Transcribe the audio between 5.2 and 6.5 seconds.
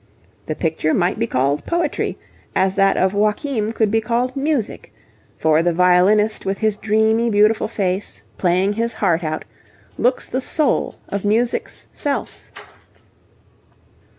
for the violinist